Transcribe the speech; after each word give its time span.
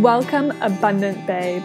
Welcome, 0.00 0.52
abundant 0.62 1.26
babe. 1.26 1.62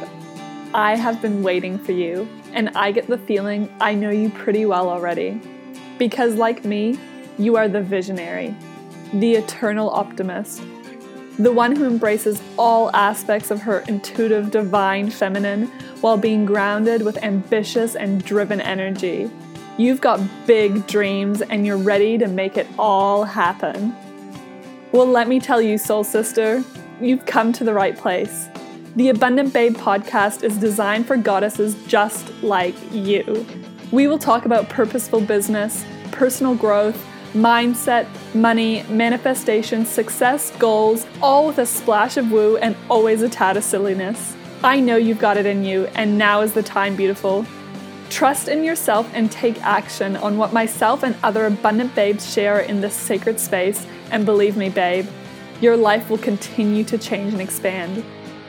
I 0.73 0.97
have 0.97 1.21
been 1.21 1.41
waiting 1.41 1.79
for 1.79 1.93
you, 1.93 2.27
and 2.51 2.67
I 2.75 2.91
get 2.91 3.07
the 3.07 3.17
feeling 3.17 3.73
I 3.79 3.93
know 3.93 4.09
you 4.09 4.29
pretty 4.29 4.65
well 4.65 4.89
already. 4.89 5.39
Because, 5.97 6.35
like 6.35 6.65
me, 6.65 6.99
you 7.39 7.55
are 7.55 7.69
the 7.69 7.79
visionary, 7.79 8.53
the 9.13 9.35
eternal 9.35 9.89
optimist, 9.89 10.61
the 11.39 11.53
one 11.53 11.77
who 11.77 11.85
embraces 11.85 12.41
all 12.57 12.93
aspects 12.93 13.51
of 13.51 13.61
her 13.61 13.85
intuitive, 13.87 14.51
divine 14.51 15.09
feminine 15.09 15.67
while 16.01 16.17
being 16.17 16.45
grounded 16.45 17.03
with 17.03 17.23
ambitious 17.23 17.95
and 17.95 18.25
driven 18.25 18.59
energy. 18.59 19.31
You've 19.77 20.01
got 20.01 20.19
big 20.45 20.85
dreams 20.87 21.41
and 21.41 21.65
you're 21.65 21.77
ready 21.77 22.17
to 22.17 22.27
make 22.27 22.57
it 22.57 22.67
all 22.77 23.23
happen. 23.23 23.95
Well, 24.91 25.07
let 25.07 25.29
me 25.29 25.39
tell 25.39 25.61
you, 25.61 25.77
soul 25.77 26.03
sister, 26.03 26.65
you've 27.01 27.25
come 27.25 27.51
to 27.53 27.63
the 27.63 27.73
right 27.73 27.97
place. 27.97 28.47
The 28.95 29.09
Abundant 29.09 29.53
Babe 29.53 29.75
podcast 29.75 30.43
is 30.43 30.57
designed 30.57 31.05
for 31.05 31.17
goddesses 31.17 31.75
just 31.87 32.31
like 32.41 32.75
you. 32.91 33.45
We 33.91 34.07
will 34.07 34.19
talk 34.19 34.45
about 34.45 34.69
purposeful 34.69 35.21
business, 35.21 35.85
personal 36.11 36.55
growth, 36.55 37.05
mindset, 37.33 38.07
money, 38.33 38.83
manifestation, 38.83 39.85
success, 39.85 40.51
goals, 40.57 41.05
all 41.21 41.47
with 41.47 41.57
a 41.57 41.65
splash 41.65 42.15
of 42.15 42.31
woo 42.31 42.55
and 42.57 42.75
always 42.89 43.21
a 43.21 43.29
tad 43.29 43.57
of 43.57 43.63
silliness. 43.63 44.35
I 44.63 44.79
know 44.79 44.95
you've 44.95 45.19
got 45.19 45.35
it 45.35 45.45
in 45.45 45.65
you, 45.65 45.85
and 45.95 46.17
now 46.17 46.41
is 46.41 46.53
the 46.53 46.63
time, 46.63 46.95
beautiful. 46.95 47.45
Trust 48.09 48.47
in 48.47 48.63
yourself 48.63 49.09
and 49.13 49.29
take 49.29 49.61
action 49.61 50.15
on 50.15 50.37
what 50.37 50.53
myself 50.53 51.03
and 51.03 51.15
other 51.21 51.45
abundant 51.45 51.93
babes 51.93 52.31
share 52.31 52.61
in 52.61 52.79
this 52.79 52.95
sacred 52.95 53.39
space, 53.39 53.85
and 54.11 54.25
believe 54.25 54.55
me, 54.55 54.69
babe, 54.69 55.07
your 55.65 55.75
life 55.75 56.11
will 56.11 56.19
continue 56.19 56.83
to 56.83 56.95
change 56.95 57.33
and 57.33 57.41
expand. 57.41 58.05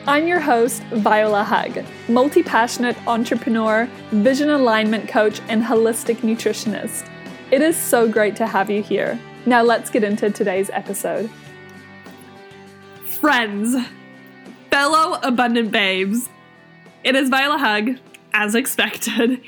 I'm 0.06 0.28
your 0.28 0.38
host, 0.38 0.82
Viola 0.92 1.42
Hug, 1.44 1.82
multi 2.10 2.42
passionate 2.42 2.94
entrepreneur, 3.08 3.88
vision 4.10 4.50
alignment 4.50 5.08
coach, 5.08 5.40
and 5.48 5.62
holistic 5.64 6.16
nutritionist. 6.16 7.08
It 7.50 7.62
is 7.62 7.74
so 7.74 8.06
great 8.06 8.36
to 8.36 8.46
have 8.46 8.68
you 8.70 8.82
here. 8.82 9.18
Now 9.46 9.62
let's 9.62 9.88
get 9.88 10.04
into 10.04 10.30
today's 10.30 10.68
episode. 10.68 11.30
Friends, 13.18 13.74
fellow 14.70 15.18
abundant 15.22 15.72
babes, 15.72 16.28
it 17.02 17.16
is 17.16 17.30
Viola 17.30 17.56
Hug, 17.56 17.96
as 18.34 18.54
expected, 18.54 19.40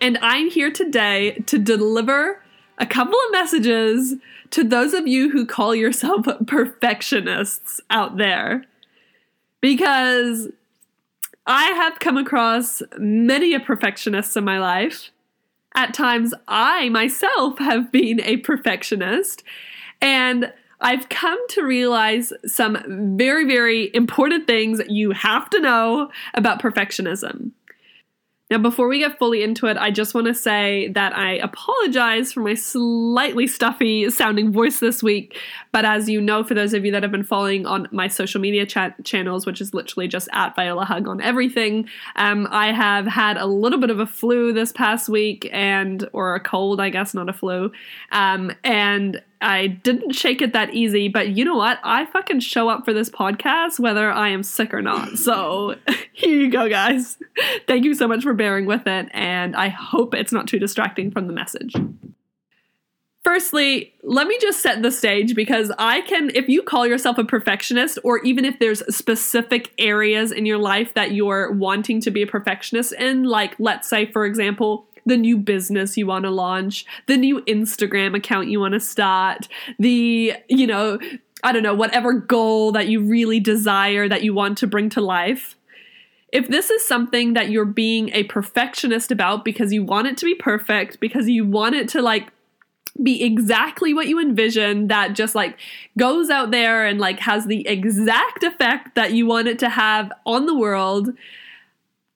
and 0.00 0.16
I'm 0.22 0.48
here 0.48 0.70
today 0.70 1.32
to 1.46 1.58
deliver 1.58 2.42
a 2.80 2.86
couple 2.86 3.14
of 3.14 3.32
messages 3.32 4.14
to 4.50 4.64
those 4.64 4.94
of 4.94 5.06
you 5.06 5.30
who 5.30 5.46
call 5.46 5.74
yourself 5.74 6.26
perfectionists 6.46 7.80
out 7.90 8.16
there. 8.16 8.64
Because 9.60 10.48
I 11.46 11.64
have 11.66 11.98
come 11.98 12.16
across 12.16 12.82
many 12.98 13.54
a 13.54 13.60
perfectionist 13.60 14.36
in 14.36 14.44
my 14.44 14.58
life. 14.58 15.10
At 15.74 15.94
times, 15.94 16.34
I 16.48 16.88
myself 16.88 17.58
have 17.58 17.92
been 17.92 18.20
a 18.22 18.38
perfectionist, 18.38 19.44
and 20.00 20.52
I've 20.80 21.08
come 21.10 21.38
to 21.50 21.62
realize 21.62 22.32
some 22.46 23.16
very, 23.16 23.46
very 23.46 23.94
important 23.94 24.46
things 24.46 24.80
you 24.88 25.12
have 25.12 25.48
to 25.50 25.60
know 25.60 26.10
about 26.34 26.60
perfectionism. 26.60 27.52
Now, 28.50 28.58
before 28.58 28.88
we 28.88 28.98
get 28.98 29.16
fully 29.16 29.44
into 29.44 29.66
it, 29.66 29.76
I 29.76 29.92
just 29.92 30.12
want 30.12 30.26
to 30.26 30.34
say 30.34 30.88
that 30.88 31.16
I 31.16 31.34
apologize 31.34 32.32
for 32.32 32.40
my 32.40 32.54
slightly 32.54 33.46
stuffy 33.46 34.10
sounding 34.10 34.50
voice 34.50 34.80
this 34.80 35.04
week. 35.04 35.38
But 35.70 35.84
as 35.84 36.08
you 36.08 36.20
know, 36.20 36.42
for 36.42 36.54
those 36.54 36.74
of 36.74 36.84
you 36.84 36.90
that 36.90 37.04
have 37.04 37.12
been 37.12 37.22
following 37.22 37.64
on 37.64 37.86
my 37.92 38.08
social 38.08 38.40
media 38.40 38.66
channels, 38.66 39.46
which 39.46 39.60
is 39.60 39.72
literally 39.72 40.08
just 40.08 40.28
at 40.32 40.56
Viola 40.56 40.84
Hug 40.84 41.06
on 41.06 41.20
everything, 41.20 41.88
um, 42.16 42.48
I 42.50 42.72
have 42.72 43.06
had 43.06 43.36
a 43.36 43.46
little 43.46 43.78
bit 43.78 43.90
of 43.90 44.00
a 44.00 44.06
flu 44.06 44.52
this 44.52 44.72
past 44.72 45.08
week, 45.08 45.48
and 45.52 46.08
or 46.12 46.34
a 46.34 46.40
cold, 46.40 46.80
I 46.80 46.90
guess, 46.90 47.14
not 47.14 47.28
a 47.28 47.32
flu. 47.32 47.70
Um, 48.10 48.50
and 48.64 49.22
I 49.40 49.68
didn't 49.68 50.12
shake 50.12 50.42
it 50.42 50.52
that 50.52 50.74
easy, 50.74 51.08
but 51.08 51.30
you 51.30 51.44
know 51.44 51.56
what? 51.56 51.78
I 51.82 52.06
fucking 52.06 52.40
show 52.40 52.68
up 52.68 52.84
for 52.84 52.92
this 52.92 53.08
podcast 53.08 53.78
whether 53.78 54.10
I 54.10 54.28
am 54.28 54.42
sick 54.42 54.74
or 54.74 54.82
not. 54.82 55.16
So 55.16 55.76
here 56.12 56.40
you 56.40 56.50
go, 56.50 56.68
guys. 56.68 57.16
Thank 57.66 57.84
you 57.84 57.94
so 57.94 58.06
much 58.06 58.22
for 58.22 58.34
bearing 58.34 58.66
with 58.66 58.86
it, 58.86 59.08
and 59.12 59.56
I 59.56 59.68
hope 59.68 60.14
it's 60.14 60.32
not 60.32 60.46
too 60.46 60.58
distracting 60.58 61.10
from 61.10 61.26
the 61.26 61.32
message. 61.32 61.74
Firstly, 63.22 63.92
let 64.02 64.26
me 64.26 64.38
just 64.40 64.62
set 64.62 64.80
the 64.80 64.90
stage 64.90 65.34
because 65.34 65.70
I 65.78 66.00
can, 66.00 66.30
if 66.34 66.48
you 66.48 66.62
call 66.62 66.86
yourself 66.86 67.18
a 67.18 67.24
perfectionist, 67.24 67.98
or 68.02 68.18
even 68.20 68.46
if 68.46 68.58
there's 68.58 68.82
specific 68.94 69.74
areas 69.78 70.32
in 70.32 70.46
your 70.46 70.56
life 70.56 70.94
that 70.94 71.12
you're 71.12 71.52
wanting 71.52 72.00
to 72.00 72.10
be 72.10 72.22
a 72.22 72.26
perfectionist 72.26 72.94
in, 72.94 73.24
like 73.24 73.54
let's 73.58 73.88
say, 73.88 74.10
for 74.10 74.24
example, 74.24 74.88
the 75.06 75.16
new 75.16 75.36
business 75.36 75.96
you 75.96 76.06
want 76.06 76.24
to 76.24 76.30
launch, 76.30 76.84
the 77.06 77.16
new 77.16 77.42
Instagram 77.42 78.16
account 78.16 78.48
you 78.48 78.60
want 78.60 78.74
to 78.74 78.80
start, 78.80 79.48
the, 79.78 80.34
you 80.48 80.66
know, 80.66 80.98
I 81.42 81.52
don't 81.52 81.62
know, 81.62 81.74
whatever 81.74 82.12
goal 82.12 82.72
that 82.72 82.88
you 82.88 83.00
really 83.00 83.40
desire 83.40 84.08
that 84.08 84.22
you 84.22 84.34
want 84.34 84.58
to 84.58 84.66
bring 84.66 84.90
to 84.90 85.00
life. 85.00 85.56
If 86.32 86.48
this 86.48 86.70
is 86.70 86.86
something 86.86 87.34
that 87.34 87.50
you're 87.50 87.64
being 87.64 88.10
a 88.10 88.24
perfectionist 88.24 89.10
about 89.10 89.44
because 89.44 89.72
you 89.72 89.82
want 89.82 90.06
it 90.06 90.16
to 90.18 90.26
be 90.26 90.34
perfect, 90.34 91.00
because 91.00 91.28
you 91.28 91.44
want 91.44 91.74
it 91.74 91.88
to 91.90 92.02
like 92.02 92.28
be 93.02 93.22
exactly 93.22 93.94
what 93.94 94.08
you 94.08 94.20
envision 94.20 94.88
that 94.88 95.14
just 95.14 95.34
like 95.34 95.56
goes 95.98 96.28
out 96.28 96.50
there 96.50 96.84
and 96.84 97.00
like 97.00 97.20
has 97.20 97.46
the 97.46 97.66
exact 97.66 98.42
effect 98.42 98.94
that 98.94 99.12
you 99.12 99.26
want 99.26 99.48
it 99.48 99.58
to 99.58 99.68
have 99.68 100.12
on 100.26 100.46
the 100.46 100.56
world 100.56 101.10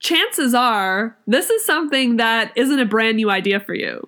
chances 0.05 0.53
are 0.53 1.17
this 1.27 1.49
is 1.49 1.65
something 1.65 2.19
that 2.19 2.53
isn't 2.57 2.79
a 2.79 2.85
brand 2.85 3.17
new 3.17 3.31
idea 3.31 3.59
for 3.59 3.75
you. 3.75 4.07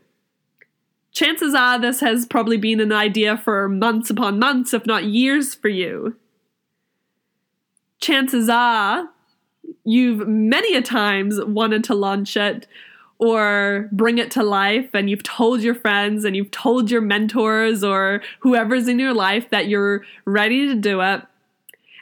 Chances 1.10 1.54
are 1.54 1.80
this 1.80 2.00
has 2.00 2.26
probably 2.26 2.58
been 2.58 2.80
an 2.80 2.92
idea 2.92 3.38
for 3.38 3.66
months 3.66 4.10
upon 4.10 4.38
months, 4.38 4.74
if 4.74 4.84
not 4.84 5.04
years, 5.04 5.54
for 5.54 5.70
you. 5.70 6.14
Chances 7.98 8.50
are 8.50 9.08
you've 9.84 10.28
many 10.28 10.76
a 10.76 10.82
times 10.82 11.42
wanted 11.42 11.82
to 11.84 11.94
launch 11.94 12.36
it 12.36 12.68
or 13.18 13.88
bring 13.90 14.18
it 14.18 14.30
to 14.32 14.42
life 14.42 14.90
and 14.92 15.08
you've 15.08 15.22
told 15.22 15.62
your 15.62 15.74
friends 15.74 16.26
and 16.26 16.36
you've 16.36 16.50
told 16.50 16.90
your 16.90 17.00
mentors 17.00 17.82
or 17.82 18.20
whoever's 18.40 18.86
in 18.86 18.98
your 18.98 19.14
life 19.14 19.48
that 19.48 19.66
you're 19.68 20.04
ready 20.26 20.68
to 20.68 20.74
do 20.74 21.00
it. 21.00 21.22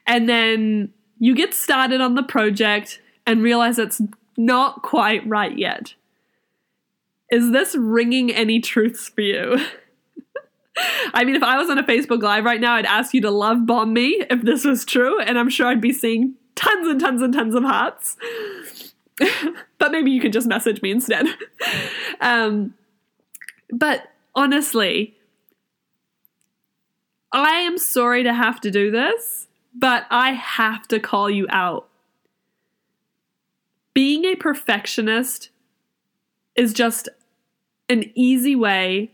And 0.05 0.28
then 0.28 0.93
you 1.21 1.37
get 1.37 1.55
started 1.55 2.00
on 2.00 2.16
the 2.16 2.25
project 2.25 3.00
and 3.27 3.43
realize 3.43 3.79
it's 3.79 4.01
not 4.37 4.83
quite 4.83 5.27
right 5.27 5.57
yet. 5.57 5.95
Is 7.31 7.53
this 7.53 7.75
ringing 7.75 8.33
any 8.33 8.61
truths 8.61 9.09
for 9.09 9.23
you? 9.23 9.57
I 11.15 11.25
mean, 11.25 11.37
if 11.37 11.43
I 11.43 11.57
was 11.57 11.71
on 11.71 11.79
a 11.79 11.85
Facebook 11.85 12.23
Live 12.23 12.45
right 12.45 12.61
now, 12.61 12.75
I'd 12.75 12.87
ask 12.87 13.15
you 13.15 13.21
to 13.23 13.31
love 13.31 13.67
bomb 13.67 13.93
me 13.93 14.25
if 14.29 14.43
this 14.43 14.65
was 14.65 14.85
true, 14.85 15.21
and 15.21 15.39
I'm 15.39 15.49
sure 15.49 15.67
I'd 15.67 15.81
be 15.81 15.93
seeing 15.93 16.35
tons 16.55 16.89
and 16.89 17.01
tons 17.01 17.23
and 17.23 17.33
tons 17.33 17.55
of 17.55 17.62
hearts. 17.62 18.17
but 19.79 19.93
maybe 19.93 20.11
you 20.11 20.21
can 20.21 20.33
just 20.33 20.49
message 20.49 20.83
me 20.83 20.91
instead. 20.91 21.27
um, 22.21 22.75
but 23.71 24.09
honestly, 24.35 25.15
I 27.33 27.56
am 27.61 27.79
sorry 27.79 28.23
to 28.25 28.35
have 28.35 28.61
to 28.62 28.71
do 28.71 28.91
this, 28.91 29.47
but 29.75 30.06
I 30.11 30.33
have 30.33 30.87
to 30.89 31.01
call 31.01 31.31
you 31.31 31.47
out 31.51 31.89
perfectionist 34.34 35.50
is 36.56 36.72
just 36.72 37.09
an 37.89 38.11
easy 38.15 38.55
way 38.55 39.12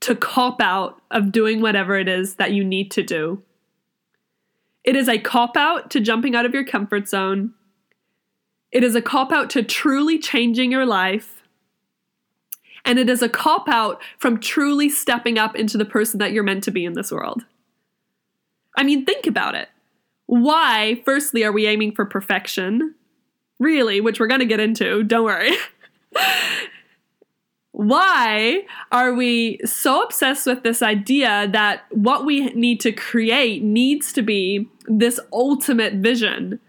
to 0.00 0.14
cop 0.16 0.60
out 0.60 1.00
of 1.10 1.30
doing 1.30 1.60
whatever 1.60 1.96
it 1.96 2.08
is 2.08 2.34
that 2.36 2.52
you 2.52 2.64
need 2.64 2.90
to 2.90 3.02
do. 3.02 3.42
It 4.84 4.96
is 4.96 5.08
a 5.08 5.18
cop 5.18 5.56
out 5.56 5.90
to 5.92 6.00
jumping 6.00 6.34
out 6.34 6.44
of 6.44 6.54
your 6.54 6.64
comfort 6.64 7.08
zone. 7.08 7.54
It 8.72 8.82
is 8.82 8.96
a 8.96 9.02
cop 9.02 9.30
out 9.30 9.48
to 9.50 9.62
truly 9.62 10.18
changing 10.18 10.72
your 10.72 10.86
life. 10.86 11.42
And 12.84 12.98
it 12.98 13.08
is 13.08 13.22
a 13.22 13.28
cop 13.28 13.68
out 13.68 14.02
from 14.18 14.40
truly 14.40 14.88
stepping 14.88 15.38
up 15.38 15.54
into 15.54 15.78
the 15.78 15.84
person 15.84 16.18
that 16.18 16.32
you're 16.32 16.42
meant 16.42 16.64
to 16.64 16.72
be 16.72 16.84
in 16.84 16.94
this 16.94 17.12
world. 17.12 17.44
I 18.76 18.82
mean, 18.82 19.04
think 19.04 19.28
about 19.28 19.54
it. 19.54 19.68
Why, 20.26 21.00
firstly, 21.04 21.44
are 21.44 21.52
we 21.52 21.66
aiming 21.66 21.94
for 21.94 22.04
perfection? 22.04 22.96
Really, 23.62 24.00
which 24.00 24.20
we're 24.20 24.26
going 24.26 24.40
to 24.40 24.46
get 24.46 24.60
into, 24.60 25.02
don't 25.04 25.24
worry. 25.24 25.52
Why 27.72 28.64
are 28.92 29.14
we 29.14 29.58
so 29.64 30.02
obsessed 30.02 30.46
with 30.46 30.62
this 30.62 30.82
idea 30.82 31.48
that 31.52 31.84
what 31.90 32.26
we 32.26 32.46
need 32.50 32.80
to 32.80 32.92
create 32.92 33.62
needs 33.62 34.12
to 34.12 34.22
be 34.22 34.68
this 34.86 35.18
ultimate 35.32 35.94
vision? 35.94 36.60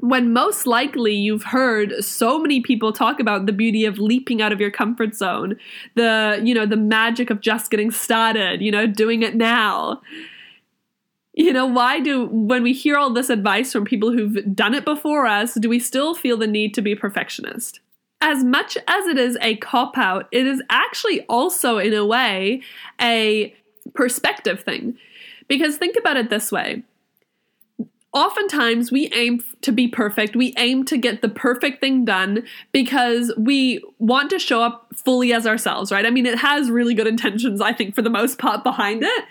When 0.00 0.32
most 0.34 0.66
likely 0.66 1.14
you've 1.14 1.44
heard 1.44 2.04
so 2.04 2.38
many 2.38 2.60
people 2.60 2.92
talk 2.92 3.20
about 3.20 3.46
the 3.46 3.52
beauty 3.52 3.86
of 3.86 3.98
leaping 3.98 4.42
out 4.42 4.52
of 4.52 4.60
your 4.60 4.70
comfort 4.70 5.14
zone, 5.14 5.56
the, 5.94 6.42
you 6.44 6.52
know, 6.52 6.66
the 6.66 6.76
magic 6.76 7.30
of 7.30 7.40
just 7.40 7.70
getting 7.70 7.90
started, 7.90 8.60
you 8.60 8.70
know, 8.70 8.86
doing 8.86 9.22
it 9.22 9.34
now. 9.34 10.02
You 11.34 11.52
know, 11.52 11.66
why 11.66 12.00
do, 12.00 12.26
when 12.26 12.62
we 12.62 12.72
hear 12.72 12.96
all 12.96 13.12
this 13.12 13.28
advice 13.28 13.72
from 13.72 13.84
people 13.84 14.12
who've 14.12 14.54
done 14.54 14.72
it 14.72 14.84
before 14.84 15.26
us, 15.26 15.54
do 15.54 15.68
we 15.68 15.80
still 15.80 16.14
feel 16.14 16.36
the 16.36 16.46
need 16.46 16.74
to 16.74 16.82
be 16.82 16.94
perfectionist? 16.94 17.80
As 18.20 18.44
much 18.44 18.78
as 18.86 19.06
it 19.06 19.18
is 19.18 19.36
a 19.40 19.56
cop 19.56 19.98
out, 19.98 20.28
it 20.30 20.46
is 20.46 20.62
actually 20.70 21.22
also, 21.22 21.78
in 21.78 21.92
a 21.92 22.06
way, 22.06 22.62
a 23.00 23.54
perspective 23.94 24.60
thing. 24.60 24.96
Because 25.48 25.76
think 25.76 25.96
about 25.96 26.16
it 26.16 26.30
this 26.30 26.52
way 26.52 26.84
oftentimes 28.14 28.92
we 28.92 29.08
aim 29.12 29.42
to 29.60 29.72
be 29.72 29.88
perfect. 29.88 30.36
We 30.36 30.54
aim 30.56 30.84
to 30.86 30.96
get 30.96 31.20
the 31.20 31.28
perfect 31.28 31.80
thing 31.80 32.04
done 32.04 32.44
because 32.72 33.32
we 33.36 33.82
want 33.98 34.30
to 34.30 34.38
show 34.38 34.62
up 34.62 34.86
fully 34.94 35.32
as 35.32 35.46
ourselves, 35.46 35.90
right? 35.90 36.06
I 36.06 36.10
mean, 36.10 36.24
it 36.24 36.38
has 36.38 36.70
really 36.70 36.94
good 36.94 37.08
intentions, 37.08 37.60
I 37.60 37.72
think, 37.72 37.94
for 37.94 38.02
the 38.02 38.10
most 38.10 38.38
part 38.38 38.62
behind 38.62 39.02
it. 39.02 39.24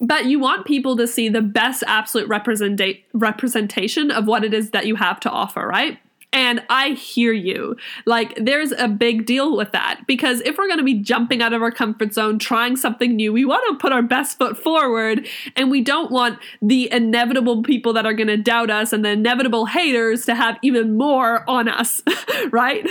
But 0.00 0.26
you 0.26 0.38
want 0.38 0.66
people 0.66 0.96
to 0.96 1.06
see 1.06 1.28
the 1.28 1.42
best 1.42 1.82
absolute 1.86 2.28
representa- 2.28 3.02
representation 3.12 4.10
of 4.10 4.26
what 4.26 4.44
it 4.44 4.54
is 4.54 4.70
that 4.70 4.86
you 4.86 4.96
have 4.96 5.18
to 5.20 5.30
offer, 5.30 5.66
right? 5.66 5.98
And 6.30 6.62
I 6.68 6.90
hear 6.90 7.32
you. 7.32 7.76
Like, 8.04 8.34
there's 8.36 8.72
a 8.72 8.86
big 8.86 9.24
deal 9.24 9.56
with 9.56 9.72
that 9.72 10.00
because 10.06 10.42
if 10.42 10.58
we're 10.58 10.66
going 10.66 10.78
to 10.78 10.84
be 10.84 10.94
jumping 10.94 11.40
out 11.40 11.54
of 11.54 11.62
our 11.62 11.70
comfort 11.70 12.12
zone, 12.12 12.38
trying 12.38 12.76
something 12.76 13.16
new, 13.16 13.32
we 13.32 13.46
want 13.46 13.64
to 13.70 13.80
put 13.80 13.92
our 13.92 14.02
best 14.02 14.36
foot 14.36 14.58
forward. 14.58 15.26
And 15.56 15.70
we 15.70 15.80
don't 15.80 16.10
want 16.10 16.38
the 16.60 16.92
inevitable 16.92 17.62
people 17.62 17.94
that 17.94 18.04
are 18.04 18.12
going 18.12 18.26
to 18.28 18.36
doubt 18.36 18.68
us 18.68 18.92
and 18.92 19.04
the 19.04 19.10
inevitable 19.10 19.66
haters 19.66 20.26
to 20.26 20.34
have 20.34 20.58
even 20.60 20.98
more 20.98 21.48
on 21.48 21.66
us, 21.66 22.02
right? 22.50 22.86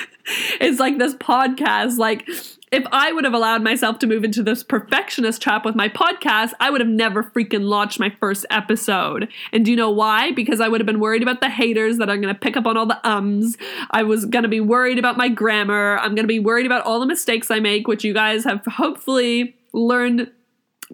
It's 0.59 0.79
like 0.79 0.97
this 0.97 1.13
podcast, 1.13 1.99
like, 1.99 2.27
if 2.71 2.83
I 2.91 3.13
would 3.13 3.23
have 3.23 3.33
allowed 3.33 3.63
myself 3.63 3.97
to 3.99 4.07
move 4.07 4.23
into 4.23 4.43
this 4.43 4.61
perfectionist 4.61 5.41
trap 5.41 5.63
with 5.63 5.75
my 5.75 5.87
podcast, 5.87 6.51
I 6.59 6.69
would 6.69 6.81
have 6.81 6.89
never 6.89 7.23
freaking 7.23 7.63
launched 7.63 7.99
my 7.99 8.09
first 8.19 8.45
episode. 8.49 9.29
And 9.53 9.63
do 9.63 9.71
you 9.71 9.77
know 9.77 9.89
why? 9.89 10.31
Because 10.31 10.59
I 10.59 10.67
would 10.67 10.81
have 10.81 10.85
been 10.85 10.99
worried 10.99 11.23
about 11.23 11.39
the 11.39 11.49
haters 11.49 11.97
that 11.97 12.09
are 12.09 12.17
going 12.17 12.33
to 12.33 12.39
pick 12.39 12.57
up 12.57 12.65
on 12.65 12.75
all 12.75 12.85
the 12.85 12.99
ums. 13.07 13.57
I 13.91 14.03
was 14.03 14.25
going 14.25 14.43
to 14.43 14.49
be 14.49 14.59
worried 14.59 14.99
about 14.99 15.17
my 15.17 15.29
grammar. 15.29 15.97
I'm 15.99 16.13
going 16.13 16.25
to 16.25 16.27
be 16.27 16.39
worried 16.39 16.65
about 16.65 16.85
all 16.85 16.99
the 16.99 17.05
mistakes 17.05 17.49
I 17.49 17.59
make, 17.59 17.87
which 17.87 18.03
you 18.03 18.13
guys 18.13 18.43
have 18.43 18.65
hopefully 18.65 19.55
learned 19.71 20.31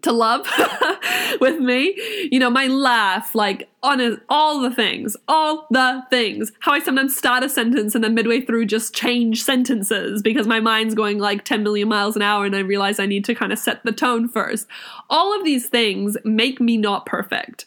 to 0.02 0.12
love 0.12 0.48
with 1.42 1.60
me. 1.60 1.96
You 2.32 2.40
know, 2.40 2.50
my 2.50 2.68
laugh, 2.68 3.36
like 3.36 3.70
on 3.84 4.22
all 4.28 4.62
the 4.62 4.72
things, 4.72 5.16
all 5.28 5.68
the 5.70 6.04
things. 6.10 6.52
How 6.60 6.74
I 6.74 6.80
sometimes 6.80 7.16
start 7.16 7.44
a 7.44 7.50
sentence 7.50 7.94
and 7.94 8.04
then 8.04 8.16
midway 8.16 8.42
through 8.42 8.66
just 8.66 8.94
change 8.94 9.44
sentences 9.44 10.22
because 10.22 10.48
my 10.48 10.60
mind's 10.60 10.96
going 10.96 11.20
like 11.20 11.46
10 11.46 11.64
million 11.64 11.88
miles 11.88 12.16
an 12.16 12.22
hour 12.22 12.46
and 12.46 12.56
I 12.56 12.60
realize 12.60 13.00
I 13.00 13.06
need 13.06 13.26
to 13.26 13.36
kind 13.36 13.54
of 13.54 13.60
set 13.60 13.84
the 13.84 13.92
tone 13.92 14.28
first. 14.28 14.68
All 15.10 15.38
of 15.38 15.46
these 15.46 15.68
things 15.68 16.18
make 16.24 16.60
me 16.60 16.78
not 16.78 17.06
perfect. 17.06 17.66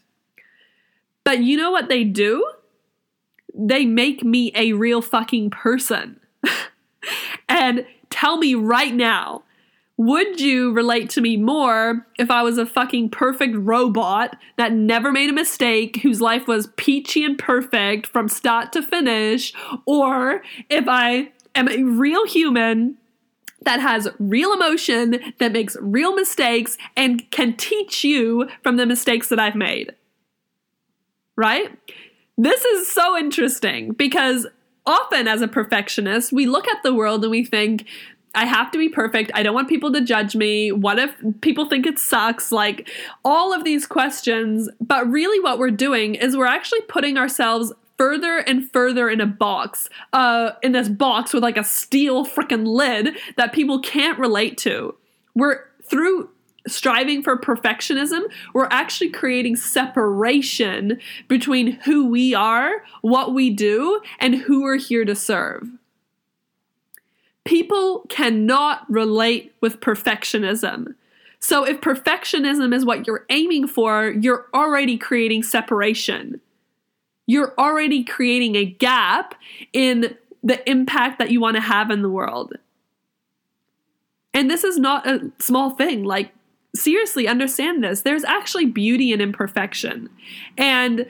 But 1.24 1.40
you 1.40 1.56
know 1.56 1.70
what 1.70 1.88
they 1.88 2.04
do? 2.04 2.48
They 3.54 3.84
make 3.84 4.22
me 4.22 4.52
a 4.54 4.72
real 4.72 5.00
fucking 5.02 5.50
person. 5.50 6.20
and 7.48 7.86
tell 8.10 8.36
me 8.36 8.54
right 8.54 8.94
now 8.94 9.42
would 9.98 10.40
you 10.40 10.72
relate 10.72 11.08
to 11.10 11.20
me 11.20 11.36
more 11.36 12.06
if 12.18 12.30
I 12.30 12.42
was 12.42 12.58
a 12.58 12.66
fucking 12.66 13.10
perfect 13.10 13.56
robot 13.56 14.36
that 14.56 14.72
never 14.72 15.10
made 15.10 15.30
a 15.30 15.32
mistake, 15.32 16.00
whose 16.02 16.20
life 16.20 16.46
was 16.46 16.68
peachy 16.76 17.24
and 17.24 17.38
perfect 17.38 18.06
from 18.06 18.28
start 18.28 18.72
to 18.72 18.82
finish, 18.82 19.54
or 19.86 20.42
if 20.68 20.84
I 20.86 21.32
am 21.54 21.68
a 21.68 21.82
real 21.82 22.26
human 22.26 22.98
that 23.62 23.80
has 23.80 24.08
real 24.18 24.52
emotion, 24.52 25.18
that 25.38 25.52
makes 25.52 25.76
real 25.80 26.14
mistakes, 26.14 26.76
and 26.94 27.28
can 27.30 27.56
teach 27.56 28.04
you 28.04 28.48
from 28.62 28.76
the 28.76 28.86
mistakes 28.86 29.28
that 29.30 29.40
I've 29.40 29.56
made? 29.56 29.94
Right? 31.36 31.76
This 32.36 32.64
is 32.64 32.92
so 32.92 33.16
interesting 33.16 33.92
because 33.92 34.46
often 34.84 35.26
as 35.26 35.40
a 35.40 35.48
perfectionist, 35.48 36.32
we 36.32 36.46
look 36.46 36.68
at 36.68 36.82
the 36.82 36.94
world 36.94 37.24
and 37.24 37.30
we 37.30 37.44
think, 37.44 37.86
I 38.36 38.44
have 38.44 38.70
to 38.72 38.78
be 38.78 38.90
perfect. 38.90 39.30
I 39.34 39.42
don't 39.42 39.54
want 39.54 39.68
people 39.68 39.90
to 39.92 40.02
judge 40.02 40.36
me. 40.36 40.70
What 40.70 40.98
if 40.98 41.16
people 41.40 41.68
think 41.68 41.86
it 41.86 41.98
sucks? 41.98 42.52
Like 42.52 42.88
all 43.24 43.54
of 43.54 43.64
these 43.64 43.86
questions. 43.86 44.68
But 44.80 45.10
really, 45.10 45.40
what 45.40 45.58
we're 45.58 45.70
doing 45.70 46.14
is 46.14 46.36
we're 46.36 46.46
actually 46.46 46.82
putting 46.82 47.16
ourselves 47.16 47.72
further 47.96 48.38
and 48.38 48.70
further 48.72 49.08
in 49.08 49.22
a 49.22 49.26
box, 49.26 49.88
uh, 50.12 50.50
in 50.62 50.72
this 50.72 50.90
box 50.90 51.32
with 51.32 51.42
like 51.42 51.56
a 51.56 51.64
steel 51.64 52.26
freaking 52.26 52.66
lid 52.66 53.16
that 53.36 53.54
people 53.54 53.80
can't 53.80 54.18
relate 54.18 54.58
to. 54.58 54.94
We're 55.34 55.60
through 55.82 56.28
striving 56.68 57.22
for 57.22 57.38
perfectionism, 57.38 58.22
we're 58.52 58.68
actually 58.70 59.08
creating 59.08 59.56
separation 59.56 60.98
between 61.28 61.72
who 61.84 62.08
we 62.08 62.34
are, 62.34 62.82
what 63.02 63.32
we 63.32 63.50
do, 63.50 64.00
and 64.18 64.34
who 64.34 64.62
we're 64.62 64.78
here 64.78 65.04
to 65.04 65.14
serve. 65.14 65.68
People 67.46 68.04
cannot 68.08 68.90
relate 68.90 69.54
with 69.60 69.80
perfectionism. 69.80 70.94
So, 71.38 71.64
if 71.64 71.80
perfectionism 71.80 72.74
is 72.74 72.84
what 72.84 73.06
you're 73.06 73.24
aiming 73.30 73.68
for, 73.68 74.08
you're 74.20 74.46
already 74.52 74.98
creating 74.98 75.42
separation. 75.42 76.40
You're 77.26 77.54
already 77.58 78.04
creating 78.04 78.56
a 78.56 78.64
gap 78.64 79.34
in 79.72 80.16
the 80.42 80.68
impact 80.68 81.18
that 81.18 81.30
you 81.30 81.40
want 81.40 81.56
to 81.56 81.60
have 81.60 81.90
in 81.90 82.02
the 82.02 82.08
world. 82.08 82.54
And 84.32 84.50
this 84.50 84.64
is 84.64 84.78
not 84.78 85.06
a 85.06 85.32
small 85.38 85.70
thing. 85.70 86.04
Like, 86.04 86.32
seriously, 86.74 87.26
understand 87.26 87.82
this. 87.82 88.02
There's 88.02 88.24
actually 88.24 88.66
beauty 88.66 89.12
in 89.12 89.20
imperfection. 89.20 90.10
And 90.56 91.06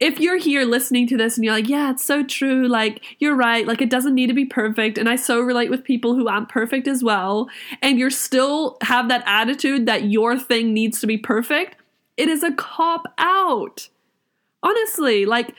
if 0.00 0.18
you're 0.18 0.38
here 0.38 0.64
listening 0.64 1.06
to 1.08 1.16
this 1.18 1.36
and 1.36 1.44
you're 1.44 1.52
like, 1.52 1.68
yeah, 1.68 1.90
it's 1.90 2.04
so 2.04 2.22
true, 2.22 2.66
like, 2.66 3.04
you're 3.18 3.36
right, 3.36 3.66
like, 3.66 3.82
it 3.82 3.90
doesn't 3.90 4.14
need 4.14 4.28
to 4.28 4.34
be 4.34 4.46
perfect. 4.46 4.96
And 4.96 5.08
I 5.10 5.16
so 5.16 5.40
relate 5.40 5.68
with 5.68 5.84
people 5.84 6.14
who 6.14 6.26
aren't 6.26 6.48
perfect 6.48 6.88
as 6.88 7.04
well. 7.04 7.50
And 7.82 7.98
you're 7.98 8.10
still 8.10 8.78
have 8.80 9.08
that 9.08 9.22
attitude 9.26 9.84
that 9.86 10.04
your 10.04 10.38
thing 10.38 10.72
needs 10.72 11.00
to 11.00 11.06
be 11.06 11.18
perfect, 11.18 11.76
it 12.16 12.28
is 12.28 12.42
a 12.42 12.52
cop 12.52 13.12
out. 13.18 13.88
Honestly, 14.62 15.26
like, 15.26 15.54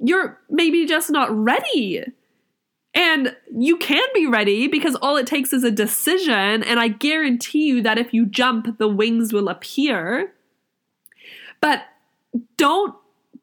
you're 0.00 0.40
maybe 0.50 0.86
just 0.86 1.10
not 1.10 1.30
ready. 1.30 2.04
And 2.94 3.36
you 3.56 3.76
can 3.76 4.04
be 4.12 4.26
ready 4.26 4.68
because 4.68 4.94
all 4.96 5.16
it 5.16 5.26
takes 5.26 5.52
is 5.52 5.64
a 5.64 5.70
decision. 5.70 6.62
And 6.62 6.78
I 6.78 6.88
guarantee 6.88 7.66
you 7.66 7.82
that 7.82 7.98
if 7.98 8.12
you 8.14 8.26
jump, 8.26 8.78
the 8.78 8.88
wings 8.88 9.32
will 9.32 9.48
appear. 9.48 10.32
But 11.60 11.82
don't 12.56 12.94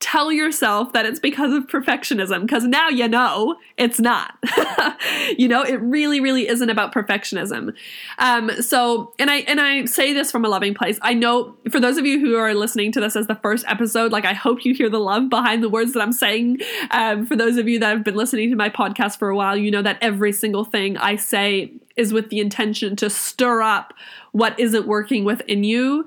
tell 0.01 0.31
yourself 0.31 0.91
that 0.93 1.05
it's 1.05 1.19
because 1.19 1.53
of 1.53 1.67
perfectionism 1.67 2.41
because 2.41 2.65
now 2.65 2.89
you 2.89 3.07
know 3.07 3.55
it's 3.77 3.99
not. 3.99 4.37
You 5.37 5.47
know 5.47 5.63
it 5.63 5.81
really 5.81 6.19
really 6.19 6.47
isn't 6.47 6.69
about 6.69 6.93
perfectionism. 6.93 7.73
Um 8.19 8.51
so 8.61 9.13
and 9.17 9.31
i 9.31 9.37
and 9.41 9.59
i 9.59 9.85
say 9.85 10.13
this 10.13 10.31
from 10.31 10.45
a 10.45 10.49
loving 10.49 10.73
place. 10.73 10.99
I 11.01 11.13
know 11.13 11.55
for 11.71 11.79
those 11.79 11.97
of 11.97 12.05
you 12.05 12.19
who 12.19 12.35
are 12.35 12.53
listening 12.53 12.91
to 12.93 12.99
this 12.99 13.15
as 13.15 13.27
the 13.27 13.35
first 13.35 13.65
episode 13.67 14.11
like 14.11 14.25
i 14.25 14.33
hope 14.33 14.65
you 14.65 14.73
hear 14.73 14.89
the 14.89 14.99
love 14.99 15.29
behind 15.29 15.63
the 15.63 15.69
words 15.69 15.93
that 15.93 16.01
i'm 16.01 16.11
saying. 16.11 16.59
Um 16.91 17.25
for 17.25 17.35
those 17.35 17.57
of 17.57 17.67
you 17.67 17.79
that 17.79 17.89
have 17.89 18.03
been 18.03 18.15
listening 18.15 18.49
to 18.51 18.55
my 18.55 18.69
podcast 18.69 19.17
for 19.17 19.29
a 19.29 19.35
while 19.35 19.57
you 19.57 19.71
know 19.71 19.81
that 19.81 19.97
every 20.01 20.33
single 20.33 20.65
thing 20.65 20.97
i 20.97 21.15
say 21.15 21.71
is 21.95 22.13
with 22.13 22.29
the 22.29 22.39
intention 22.39 22.95
to 22.97 23.09
stir 23.09 23.61
up 23.61 23.93
what 24.31 24.59
isn't 24.59 24.87
working 24.87 25.23
within 25.23 25.63
you 25.63 26.05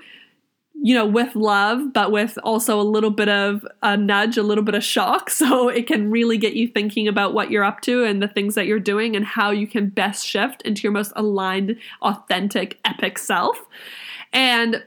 you 0.77 0.95
know, 0.95 1.07
with 1.07 1.35
love, 1.35 1.93
but 1.93 2.11
with 2.11 2.39
also 2.43 2.81
a 2.81 2.83
little 2.83 3.11
bit 3.11 3.29
of 3.29 3.67
a 3.83 3.97
nudge, 3.97 4.37
a 4.37 4.43
little 4.43 4.65
bit 4.65 4.75
of 4.75 4.85
shock. 4.85 5.31
So 5.45 5.69
it 5.69 5.87
can 5.87 6.11
really 6.11 6.39
get 6.39 6.55
you 6.55 6.69
thinking 6.69 7.07
about 7.07 7.35
what 7.35 7.51
you're 7.51 7.65
up 7.65 7.83
to 7.83 8.05
and 8.05 8.23
the 8.23 8.29
things 8.29 8.55
that 8.55 8.67
you're 8.67 8.79
doing 8.79 9.15
and 9.15 9.25
how 9.25 9.51
you 9.51 9.67
can 9.67 9.91
best 9.91 10.25
shift 10.25 10.63
into 10.63 10.83
your 10.83 10.93
most 10.93 11.13
aligned, 11.17 11.77
authentic, 12.01 12.79
epic 12.85 13.19
self. 13.19 13.61
And 14.33 14.83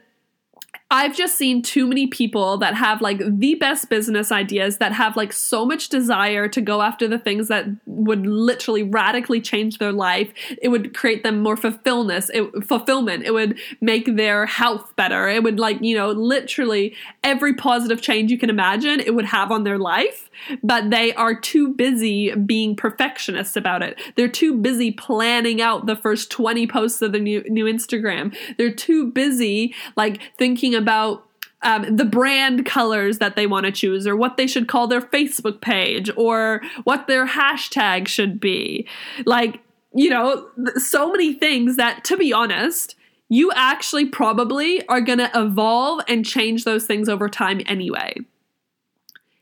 I've 0.89 1.15
just 1.17 1.38
seen 1.38 1.62
too 1.62 1.86
many 1.86 2.08
people 2.08 2.58
that 2.60 2.74
have 2.75 3.01
like 3.01 3.20
the 3.20 3.56
best 3.56 3.89
business 3.89 4.32
ideas 4.32 4.77
that 4.77 4.94
have 4.94 5.17
like 5.17 5.34
so 5.34 5.65
much 5.65 5.89
desire 5.89 6.48
to 6.48 6.62
go 6.62 6.82
after 6.82 7.10
the 7.10 7.20
things 7.20 7.50
that 7.50 7.65
would 7.86 8.25
literally 8.25 8.84
radically 8.84 9.41
change 9.41 9.79
their 9.79 9.91
life. 9.91 10.32
It 10.62 10.70
would 10.70 10.96
create 10.96 11.24
them 11.24 11.41
more 11.41 11.58
fulfillment. 11.58 12.32
It, 12.34 12.65
fulfillment. 12.65 13.25
It 13.25 13.34
would 13.34 13.60
make 13.82 14.15
their 14.15 14.46
health 14.46 14.96
better. 14.96 15.27
It 15.27 15.44
would 15.44 15.60
like, 15.60 15.82
you 15.82 15.98
know, 15.98 16.12
literally 16.12 16.96
every 17.27 17.53
positive 17.53 18.01
change 18.01 18.31
you 18.31 18.38
can 18.38 18.50
imagine 18.50 19.01
it 19.01 19.13
would 19.13 19.25
have 19.25 19.51
on 19.51 19.65
their 19.65 19.77
life 19.77 20.29
but 20.63 20.89
they 20.89 21.13
are 21.15 21.36
too 21.36 21.74
busy 21.74 22.34
being 22.36 22.75
perfectionists 22.75 23.55
about 23.55 23.84
it. 23.84 24.00
They're 24.15 24.27
too 24.27 24.55
busy 24.55 24.91
planning 24.91 25.62
out 25.62 25.86
the 25.86 25.96
first 25.96 26.31
20 26.31 26.67
posts 26.67 27.01
of 27.01 27.12
the 27.12 27.19
new, 27.19 27.43
new 27.50 27.65
Instagram. 27.65 28.36
They're 28.57 28.72
too 28.72 29.12
busy 29.12 29.75
like 29.96 30.22
thinking 30.38 30.75
about 30.75 31.25
um, 31.63 31.96
the 31.96 32.05
brand 32.05 32.65
colors 32.65 33.17
that 33.17 33.36
they 33.36 33.48
want 33.48 33.65
to 33.65 33.72
choose, 33.72 34.05
or 34.05 34.15
what 34.15 34.38
they 34.38 34.46
should 34.46 34.67
call 34.67 34.88
their 34.88 35.01
Facebook 35.01 35.60
page, 35.60 36.10
or 36.15 36.62
what 36.84 37.07
their 37.07 37.25
hashtag 37.25 38.07
should 38.07 38.39
be. 38.39 38.88
Like, 39.25 39.60
you 39.91 40.12
know, 40.12 40.50
so 40.75 41.12
many 41.12 41.34
things 41.34 41.75
that, 41.77 42.03
to 42.05 42.15
be 42.15 42.31
honest, 42.31 42.96
you 43.29 43.51
actually 43.53 44.05
probably 44.05 44.86
are 44.88 45.01
going 45.01 45.19
to 45.19 45.31
evolve 45.34 46.01
and 46.07 46.25
change 46.25 46.63
those 46.63 46.86
things 46.86 47.10
over 47.10 47.27
time 47.27 47.62
anyway. 47.65 48.15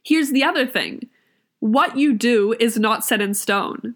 Here's 0.03 0.31
the 0.31 0.43
other 0.43 0.65
thing 0.65 1.09
what 1.59 1.97
you 1.97 2.13
do 2.13 2.55
is 2.59 2.77
not 2.77 3.03
set 3.03 3.21
in 3.21 3.33
stone. 3.33 3.95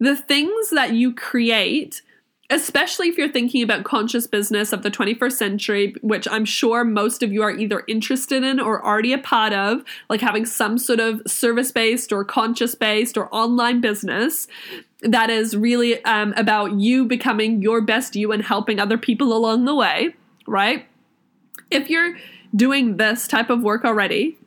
The 0.00 0.16
things 0.16 0.70
that 0.70 0.92
you 0.92 1.14
create 1.14 2.02
especially 2.50 3.08
if 3.08 3.18
you're 3.18 3.30
thinking 3.30 3.62
about 3.62 3.84
conscious 3.84 4.26
business 4.26 4.72
of 4.72 4.82
the 4.82 4.90
21st 4.90 5.32
century, 5.32 5.94
which 6.00 6.26
I'm 6.28 6.46
sure 6.46 6.82
most 6.82 7.22
of 7.22 7.32
you 7.32 7.42
are 7.42 7.50
either 7.50 7.84
interested 7.86 8.42
in 8.42 8.58
or 8.58 8.84
already 8.84 9.12
a 9.12 9.18
part 9.18 9.52
of, 9.52 9.84
like 10.08 10.22
having 10.22 10.46
some 10.46 10.78
sort 10.78 11.00
of 11.00 11.20
service 11.26 11.70
based 11.72 12.10
or 12.10 12.24
conscious 12.24 12.74
based 12.74 13.18
or 13.18 13.32
online 13.34 13.80
business 13.80 14.48
that 15.02 15.28
is 15.30 15.56
really 15.56 16.02
um, 16.04 16.32
about 16.36 16.72
you 16.72 17.04
becoming 17.04 17.60
your 17.60 17.82
best 17.82 18.16
you 18.16 18.32
and 18.32 18.42
helping 18.42 18.80
other 18.80 18.98
people 18.98 19.36
along 19.36 19.66
the 19.66 19.74
way, 19.74 20.14
right? 20.46 20.86
If 21.70 21.90
you're 21.90 22.16
doing 22.56 22.96
this 22.96 23.28
type 23.28 23.50
of 23.50 23.62
work 23.62 23.84
already, 23.84 24.38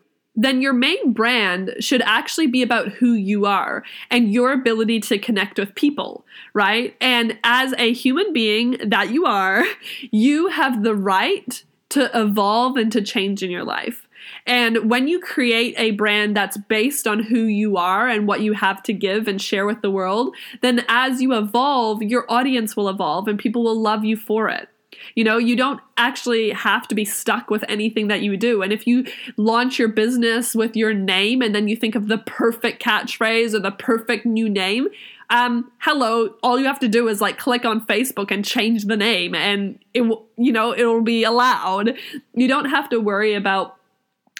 then 0.43 0.61
your 0.61 0.73
main 0.73 1.13
brand 1.13 1.75
should 1.79 2.01
actually 2.03 2.47
be 2.47 2.61
about 2.61 2.89
who 2.89 3.13
you 3.13 3.45
are 3.45 3.83
and 4.09 4.33
your 4.33 4.51
ability 4.51 4.99
to 5.01 5.17
connect 5.17 5.59
with 5.59 5.75
people, 5.75 6.25
right? 6.53 6.95
And 6.99 7.37
as 7.43 7.73
a 7.77 7.93
human 7.93 8.33
being 8.33 8.77
that 8.85 9.11
you 9.11 9.25
are, 9.25 9.63
you 10.11 10.47
have 10.47 10.83
the 10.83 10.95
right 10.95 11.63
to 11.89 12.09
evolve 12.19 12.77
and 12.77 12.91
to 12.91 13.01
change 13.01 13.43
in 13.43 13.51
your 13.51 13.65
life. 13.65 14.07
And 14.45 14.89
when 14.89 15.07
you 15.07 15.19
create 15.19 15.75
a 15.77 15.91
brand 15.91 16.35
that's 16.35 16.57
based 16.57 17.07
on 17.07 17.23
who 17.23 17.43
you 17.43 17.77
are 17.77 18.07
and 18.07 18.27
what 18.27 18.41
you 18.41 18.53
have 18.53 18.81
to 18.83 18.93
give 18.93 19.27
and 19.27 19.41
share 19.41 19.65
with 19.65 19.81
the 19.81 19.91
world, 19.91 20.35
then 20.61 20.85
as 20.87 21.21
you 21.21 21.33
evolve, 21.33 22.01
your 22.01 22.25
audience 22.31 22.75
will 22.75 22.89
evolve 22.89 23.27
and 23.27 23.37
people 23.37 23.63
will 23.63 23.79
love 23.79 24.05
you 24.05 24.15
for 24.15 24.49
it. 24.49 24.69
You 25.15 25.23
know, 25.23 25.37
you 25.37 25.55
don't 25.55 25.79
actually 25.97 26.51
have 26.51 26.87
to 26.87 26.95
be 26.95 27.05
stuck 27.05 27.49
with 27.49 27.63
anything 27.67 28.07
that 28.07 28.21
you 28.21 28.37
do. 28.37 28.61
And 28.61 28.71
if 28.73 28.87
you 28.87 29.05
launch 29.37 29.79
your 29.79 29.87
business 29.87 30.55
with 30.55 30.75
your 30.75 30.93
name 30.93 31.41
and 31.41 31.53
then 31.53 31.67
you 31.67 31.75
think 31.75 31.95
of 31.95 32.07
the 32.07 32.17
perfect 32.19 32.81
catchphrase 32.81 33.53
or 33.53 33.59
the 33.59 33.71
perfect 33.71 34.25
new 34.25 34.49
name, 34.49 34.87
um, 35.29 35.71
hello, 35.79 36.35
all 36.43 36.59
you 36.59 36.65
have 36.65 36.79
to 36.79 36.89
do 36.89 37.07
is 37.07 37.21
like 37.21 37.37
click 37.37 37.63
on 37.63 37.85
Facebook 37.85 38.31
and 38.31 38.43
change 38.43 38.85
the 38.85 38.97
name 38.97 39.33
and 39.33 39.79
it 39.93 40.01
will, 40.01 40.25
you 40.37 40.51
know, 40.51 40.73
it'll 40.73 41.01
be 41.01 41.23
allowed. 41.23 41.97
You 42.33 42.47
don't 42.49 42.65
have 42.65 42.89
to 42.89 42.99
worry 42.99 43.33
about 43.33 43.77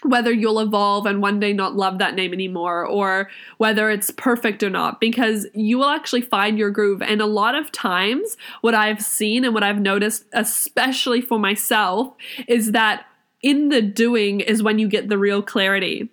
whether 0.04 0.32
you'll 0.32 0.60
evolve 0.60 1.06
and 1.06 1.22
one 1.22 1.40
day 1.40 1.54
not 1.54 1.76
love 1.76 2.00
that 2.00 2.16
name 2.16 2.34
anymore 2.34 2.86
or 2.86 3.30
whether 3.58 3.90
it's 3.90 4.10
perfect 4.12 4.64
or 4.64 4.70
not 4.70 5.00
because 5.00 5.48
you 5.54 5.78
will 5.78 5.90
actually 5.90 6.22
find 6.22 6.58
your 6.58 6.72
groove. 6.72 7.02
And 7.02 7.22
a 7.22 7.26
lot 7.26 7.56
of 7.56 7.72
times 7.72 8.38
what 8.62 8.74
i've 8.74 9.02
seen 9.02 9.46
and 9.46 9.54
what 9.54 9.64
i've 9.64 9.80
noticed 9.80 10.26
especially 10.34 11.22
for 11.22 11.40
myself 11.40 12.16
is 12.48 12.72
that 12.72 13.06
in 13.42 13.70
the 13.70 13.82
doing 13.82 14.40
is 14.40 14.64
when 14.64 14.80
you 14.80 14.88
get 14.88 15.10
the 15.10 15.18
real 15.18 15.42
clarity. 15.42 16.10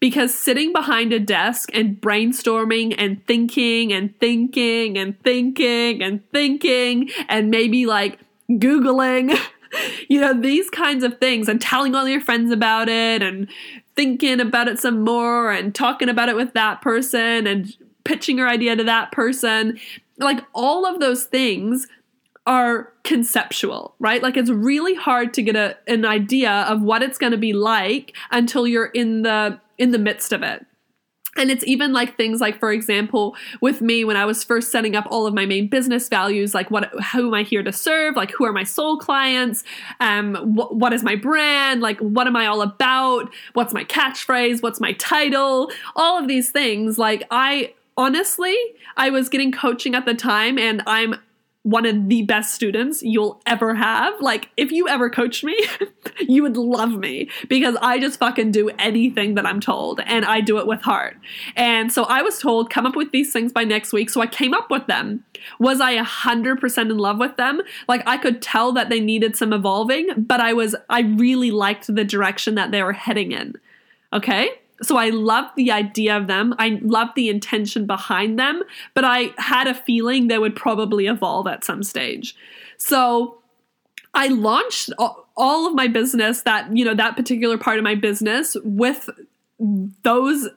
Because 0.00 0.32
sitting 0.32 0.72
behind 0.72 1.12
a 1.12 1.18
desk 1.18 1.70
and 1.74 2.00
brainstorming 2.00 2.94
and 2.98 3.24
thinking 3.26 3.92
and 3.92 4.16
thinking 4.20 4.96
and 4.96 5.20
thinking 5.22 6.02
and 6.02 6.22
thinking 6.30 7.10
and 7.28 7.50
maybe 7.50 7.84
like 7.84 8.20
googling 8.48 9.36
you 10.08 10.20
know, 10.20 10.38
these 10.38 10.70
kinds 10.70 11.04
of 11.04 11.18
things 11.18 11.48
and 11.48 11.60
telling 11.60 11.94
all 11.94 12.08
your 12.08 12.20
friends 12.20 12.52
about 12.52 12.88
it 12.88 13.22
and 13.22 13.48
thinking 13.96 14.40
about 14.40 14.68
it 14.68 14.78
some 14.78 15.02
more 15.02 15.50
and 15.50 15.74
talking 15.74 16.08
about 16.08 16.28
it 16.28 16.36
with 16.36 16.52
that 16.54 16.80
person 16.80 17.46
and 17.46 17.76
pitching 18.04 18.38
your 18.38 18.48
idea 18.48 18.76
to 18.76 18.84
that 18.84 19.12
person. 19.12 19.78
Like 20.18 20.44
all 20.54 20.86
of 20.86 21.00
those 21.00 21.24
things 21.24 21.86
are 22.46 22.92
conceptual, 23.04 23.94
right? 23.98 24.22
Like 24.22 24.36
it's 24.36 24.50
really 24.50 24.94
hard 24.94 25.34
to 25.34 25.42
get 25.42 25.54
a, 25.54 25.76
an 25.86 26.06
idea 26.06 26.50
of 26.50 26.80
what 26.80 27.02
it's 27.02 27.18
going 27.18 27.32
to 27.32 27.38
be 27.38 27.52
like 27.52 28.16
until 28.30 28.66
you're 28.66 28.86
in 28.86 29.22
the 29.22 29.60
in 29.76 29.92
the 29.92 29.98
midst 29.98 30.32
of 30.32 30.42
it. 30.42 30.64
And 31.38 31.50
it's 31.50 31.64
even 31.66 31.92
like 31.92 32.16
things 32.16 32.40
like, 32.40 32.58
for 32.58 32.72
example, 32.72 33.36
with 33.60 33.80
me 33.80 34.04
when 34.04 34.16
I 34.16 34.24
was 34.24 34.42
first 34.44 34.70
setting 34.72 34.96
up 34.96 35.06
all 35.10 35.26
of 35.26 35.34
my 35.34 35.46
main 35.46 35.68
business 35.68 36.08
values, 36.08 36.54
like 36.54 36.70
what, 36.70 36.90
who 37.12 37.28
am 37.28 37.34
I 37.34 37.44
here 37.44 37.62
to 37.62 37.72
serve? 37.72 38.16
Like, 38.16 38.32
who 38.32 38.44
are 38.44 38.52
my 38.52 38.64
soul 38.64 38.98
clients? 38.98 39.64
Um, 40.00 40.34
wh- 40.34 40.72
what 40.72 40.92
is 40.92 41.02
my 41.02 41.14
brand? 41.14 41.80
Like, 41.80 41.98
what 42.00 42.26
am 42.26 42.36
I 42.36 42.46
all 42.46 42.60
about? 42.60 43.32
What's 43.52 43.72
my 43.72 43.84
catchphrase? 43.84 44.62
What's 44.62 44.80
my 44.80 44.92
title? 44.94 45.70
All 45.96 46.18
of 46.18 46.28
these 46.28 46.50
things. 46.50 46.98
Like, 46.98 47.24
I 47.30 47.74
honestly, 47.96 48.56
I 48.96 49.10
was 49.10 49.28
getting 49.28 49.52
coaching 49.52 49.94
at 49.94 50.06
the 50.06 50.14
time, 50.14 50.58
and 50.58 50.82
I'm 50.86 51.16
one 51.62 51.84
of 51.84 52.08
the 52.08 52.22
best 52.22 52.54
students 52.54 53.02
you'll 53.02 53.42
ever 53.44 53.74
have. 53.74 54.14
Like, 54.20 54.50
if 54.56 54.70
you 54.70 54.88
ever 54.88 55.10
coached 55.10 55.44
me, 55.44 55.58
you 56.20 56.42
would 56.42 56.56
love 56.56 56.96
me 56.96 57.28
because 57.48 57.76
I 57.82 57.98
just 57.98 58.18
fucking 58.18 58.52
do 58.52 58.70
anything 58.78 59.34
that 59.34 59.44
I'm 59.44 59.60
told 59.60 60.00
and 60.06 60.24
I 60.24 60.40
do 60.40 60.58
it 60.58 60.66
with 60.66 60.80
heart. 60.82 61.16
And 61.56 61.92
so 61.92 62.04
I 62.04 62.22
was 62.22 62.38
told, 62.38 62.70
come 62.70 62.86
up 62.86 62.96
with 62.96 63.10
these 63.10 63.32
things 63.32 63.52
by 63.52 63.64
next 63.64 63.92
week. 63.92 64.08
So 64.08 64.20
I 64.20 64.26
came 64.26 64.54
up 64.54 64.70
with 64.70 64.86
them. 64.86 65.24
Was 65.58 65.80
I 65.80 65.96
100% 65.98 66.78
in 66.78 66.96
love 66.96 67.18
with 67.18 67.36
them? 67.36 67.60
Like, 67.86 68.02
I 68.06 68.16
could 68.16 68.40
tell 68.40 68.72
that 68.72 68.88
they 68.88 69.00
needed 69.00 69.36
some 69.36 69.52
evolving, 69.52 70.08
but 70.16 70.40
I 70.40 70.52
was, 70.52 70.74
I 70.88 71.00
really 71.00 71.50
liked 71.50 71.92
the 71.94 72.04
direction 72.04 72.54
that 72.54 72.70
they 72.70 72.82
were 72.82 72.92
heading 72.92 73.32
in. 73.32 73.56
Okay? 74.12 74.50
So 74.82 74.96
I 74.96 75.10
loved 75.10 75.56
the 75.56 75.72
idea 75.72 76.16
of 76.16 76.26
them. 76.28 76.54
I 76.58 76.80
loved 76.82 77.16
the 77.16 77.28
intention 77.28 77.86
behind 77.86 78.38
them, 78.38 78.62
but 78.94 79.04
I 79.04 79.30
had 79.38 79.66
a 79.66 79.74
feeling 79.74 80.28
they 80.28 80.38
would 80.38 80.54
probably 80.54 81.06
evolve 81.06 81.46
at 81.46 81.64
some 81.64 81.82
stage. 81.82 82.36
So 82.76 83.38
I 84.14 84.28
launched 84.28 84.90
all 84.98 85.66
of 85.66 85.74
my 85.74 85.88
business 85.88 86.42
that, 86.42 86.76
you 86.76 86.84
know, 86.84 86.94
that 86.94 87.16
particular 87.16 87.58
part 87.58 87.78
of 87.78 87.84
my 87.84 87.94
business 87.94 88.56
with 88.62 89.10
those 90.02 90.48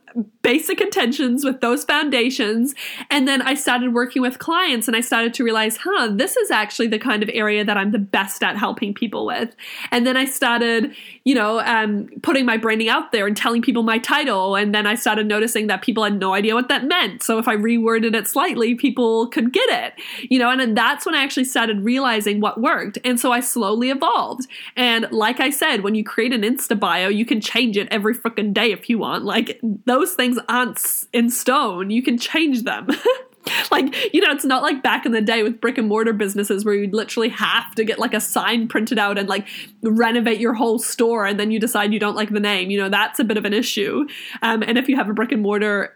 basic 0.41 0.82
intentions 0.82 1.44
with 1.44 1.62
those 1.62 1.84
foundations. 1.84 2.74
And 3.10 3.27
then 3.27 3.41
i 3.41 3.53
started 3.53 3.94
working 3.94 4.22
with 4.22 4.39
clients 4.39 4.88
and 4.88 4.98
i 4.98 5.01
started 5.01 5.34
to 5.36 5.44
realize 5.44 5.77
huh 5.77 6.10
this 6.12 6.36
is 6.36 6.51
actually 6.51 6.88
the 6.88 7.00
kind 7.00 7.24
of 7.24 7.30
area 7.34 7.63
that 7.63 7.77
i'm 7.77 7.91
the 7.91 8.00
best 8.00 8.44
at 8.44 8.58
helping 8.58 8.94
people 8.94 9.25
with. 9.25 9.56
And 9.91 10.06
then 10.06 10.18
i 10.18 10.25
started 10.25 10.94
you 11.24 11.36
know 11.36 11.60
um, 11.62 12.10
putting 12.24 12.46
my 12.46 12.58
branding 12.58 12.89
out 12.89 13.12
there 13.12 13.27
and 13.27 13.38
telling 13.38 13.62
people 13.62 13.84
my 13.84 14.00
title. 14.00 14.56
And 14.56 14.74
then 14.74 14.88
i 14.88 14.96
started 14.96 15.27
noticing 15.27 15.68
that 15.68 15.82
people 15.82 16.03
had 16.03 16.20
no 16.20 16.34
idea 16.34 16.56
what 16.56 16.70
that 16.70 16.86
meant. 16.86 17.24
So 17.24 17.38
if 17.38 17.48
i 17.48 17.56
reworded 17.56 18.15
it 18.15 18.27
slightly 18.27 18.75
people 18.75 19.27
could 19.27 19.53
get 19.53 19.70
it 19.70 19.94
you 20.30 20.39
know 20.39 20.50
and 20.50 20.60
then 20.60 20.74
that's 20.74 21.06
when 21.06 21.15
i 21.15 21.24
actually 21.24 21.46
started 21.46 21.84
realizing 21.84 22.39
what 22.39 22.60
worked. 22.60 22.98
And 23.03 23.20
so 23.20 23.32
i 23.32 23.39
slowly 23.39 23.89
evolved. 23.89 24.48
And 24.75 25.08
like 25.12 25.39
i 25.39 25.50
said 25.50 25.82
when 25.82 25.96
you 25.96 26.03
create 26.03 26.34
an 26.34 26.41
insta 26.41 26.80
bio 26.80 27.08
you 27.08 27.25
can 27.25 27.41
change 27.41 27.77
it 27.77 27.88
every 27.91 28.15
freaking 28.15 28.53
day 28.53 28.72
if 28.72 28.89
you 28.89 28.98
want. 28.98 29.24
Like 29.24 29.60
those 29.86 30.00
those 30.01 30.13
things 30.13 30.38
aren't 30.50 30.79
in 31.13 31.29
stone. 31.29 31.89
You 31.89 32.01
can 32.01 32.17
change 32.17 32.63
them. 32.63 32.88
like, 33.72 34.13
you 34.13 34.22
know, 34.22 34.31
it's 34.31 34.46
not 34.46 34.62
like 34.62 34.81
back 34.81 35.05
in 35.05 35.12
the 35.12 35.22
day 35.22 35.43
with 35.43 35.62
brick 35.62 35.77
and 35.77 35.88
mortar 35.88 36.13
businesses 36.13 36.65
where 36.65 36.74
you'd 36.74 36.93
literally 36.93 37.29
have 37.29 37.74
to 37.75 37.84
get 37.84 38.00
like 38.00 38.13
a 38.13 38.20
sign 38.20 38.67
printed 38.67 38.98
out 38.98 39.17
and 39.17 39.29
like 39.29 39.48
renovate 39.84 40.39
your 40.39 40.53
whole 40.53 40.79
store 40.79 41.25
and 41.25 41.39
then 41.39 41.51
you 41.51 41.60
decide 41.60 41.93
you 41.93 42.00
don't 42.00 42.15
like 42.15 42.29
the 42.29 42.39
name. 42.39 42.70
You 42.70 42.79
know, 42.79 42.89
that's 42.89 43.20
a 43.20 43.24
bit 43.24 43.38
of 43.38 43.46
an 43.46 43.53
issue. 43.53 44.08
Um, 44.41 44.63
and 44.63 44.77
if 44.77 44.89
you 44.89 44.96
have 44.96 45.10
a 45.10 45.13
brick 45.13 45.31
and 45.31 45.41
mortar 45.41 45.93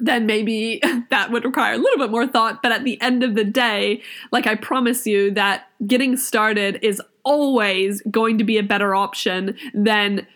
then 0.00 0.26
maybe 0.26 0.82
that 1.10 1.30
would 1.30 1.44
require 1.44 1.74
a 1.74 1.78
little 1.78 1.98
bit 1.98 2.10
more 2.10 2.26
thought. 2.26 2.62
But 2.64 2.72
at 2.72 2.82
the 2.82 3.00
end 3.00 3.22
of 3.22 3.36
the 3.36 3.44
day, 3.44 4.02
like 4.32 4.46
I 4.46 4.56
promise 4.56 5.06
you, 5.06 5.30
that 5.34 5.68
getting 5.86 6.16
started 6.16 6.80
is 6.82 7.00
always 7.22 8.02
going 8.10 8.38
to 8.38 8.44
be 8.44 8.58
a 8.58 8.62
better 8.64 8.96
option 8.96 9.56
than 9.72 10.26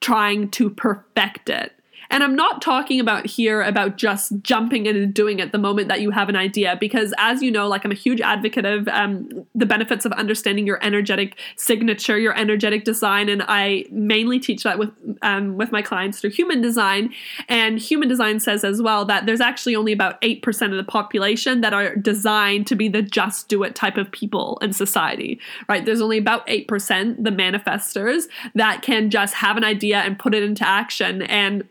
trying 0.00 0.50
to 0.52 0.70
perfect 0.70 1.50
it. 1.50 1.72
And 2.10 2.22
I'm 2.22 2.34
not 2.34 2.62
talking 2.62 3.00
about 3.00 3.26
here 3.26 3.62
about 3.62 3.96
just 3.96 4.32
jumping 4.42 4.86
in 4.86 4.96
and 4.96 5.12
doing 5.12 5.38
it 5.40 5.52
the 5.52 5.58
moment 5.58 5.88
that 5.88 6.00
you 6.00 6.10
have 6.10 6.28
an 6.28 6.36
idea, 6.36 6.76
because 6.80 7.12
as 7.18 7.42
you 7.42 7.50
know, 7.50 7.68
like 7.68 7.84
I'm 7.84 7.90
a 7.90 7.94
huge 7.94 8.20
advocate 8.20 8.64
of 8.64 8.88
um, 8.88 9.28
the 9.54 9.66
benefits 9.66 10.04
of 10.04 10.12
understanding 10.12 10.66
your 10.66 10.82
energetic 10.82 11.38
signature, 11.56 12.18
your 12.18 12.36
energetic 12.36 12.84
design, 12.84 13.28
and 13.28 13.42
I 13.46 13.84
mainly 13.90 14.38
teach 14.38 14.62
that 14.62 14.78
with 14.78 14.90
um, 15.22 15.56
with 15.56 15.70
my 15.72 15.82
clients 15.82 16.20
through 16.20 16.30
human 16.30 16.60
design. 16.60 17.12
And 17.48 17.78
human 17.78 18.08
design 18.08 18.40
says 18.40 18.64
as 18.64 18.80
well 18.80 19.04
that 19.04 19.26
there's 19.26 19.40
actually 19.40 19.76
only 19.76 19.92
about 19.92 20.18
eight 20.22 20.42
percent 20.42 20.72
of 20.72 20.78
the 20.78 20.90
population 20.90 21.60
that 21.60 21.74
are 21.74 21.94
designed 21.94 22.66
to 22.68 22.74
be 22.74 22.88
the 22.88 23.02
just 23.02 23.48
do 23.48 23.62
it 23.62 23.74
type 23.74 23.96
of 23.96 24.10
people 24.10 24.58
in 24.62 24.72
society, 24.72 25.40
right? 25.68 25.84
There's 25.84 26.00
only 26.00 26.18
about 26.18 26.42
eight 26.46 26.68
percent, 26.68 27.22
the 27.22 27.30
manifestors, 27.30 28.28
that 28.54 28.82
can 28.82 29.10
just 29.10 29.34
have 29.34 29.56
an 29.56 29.64
idea 29.64 29.98
and 29.98 30.18
put 30.18 30.34
it 30.34 30.42
into 30.42 30.66
action 30.66 31.22
and 31.22 31.68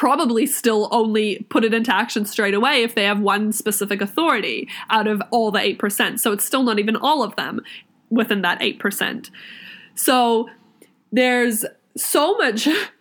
probably 0.00 0.46
still 0.46 0.88
only 0.92 1.44
put 1.50 1.62
it 1.62 1.74
into 1.74 1.94
action 1.94 2.24
straight 2.24 2.54
away 2.54 2.82
if 2.82 2.94
they 2.94 3.04
have 3.04 3.20
one 3.20 3.52
specific 3.52 4.00
authority 4.00 4.66
out 4.88 5.06
of 5.06 5.22
all 5.30 5.50
the 5.50 5.58
8%. 5.58 6.18
So 6.18 6.32
it's 6.32 6.42
still 6.42 6.62
not 6.62 6.78
even 6.78 6.96
all 6.96 7.22
of 7.22 7.36
them 7.36 7.60
within 8.08 8.40
that 8.40 8.58
8%. 8.60 9.28
So 9.94 10.48
there's 11.12 11.66
so 11.98 12.34
much 12.38 12.66